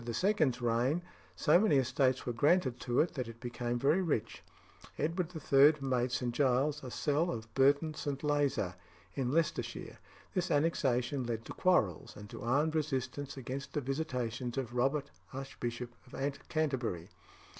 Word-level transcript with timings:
's 0.03 0.23
reign 0.59 1.03
so 1.35 1.59
many 1.59 1.75
estates 1.75 2.25
were 2.25 2.33
granted 2.33 2.79
to 2.79 2.99
it 3.01 3.13
that 3.13 3.27
it 3.27 3.39
became 3.39 3.77
very 3.77 4.01
rich. 4.01 4.41
Edward 4.97 5.29
III. 5.35 5.75
made 5.79 6.11
St. 6.11 6.33
Giles 6.33 6.83
a 6.83 6.89
cell 6.89 7.29
of 7.29 7.53
Burton 7.53 7.93
St. 7.93 8.23
Lazar 8.23 8.73
in 9.13 9.31
Leicestershire. 9.31 9.99
This 10.33 10.49
annexation 10.49 11.23
led 11.27 11.45
to 11.45 11.53
quarrels, 11.53 12.15
and 12.17 12.27
to 12.31 12.41
armed 12.41 12.73
resistance 12.73 13.37
against 13.37 13.73
the 13.73 13.81
visitations 13.81 14.57
of 14.57 14.73
Robert 14.73 15.11
Archbishop 15.33 15.91
of 16.11 16.17
Canterbury. 16.49 17.11